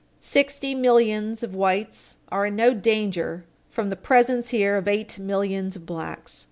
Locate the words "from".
3.69-3.91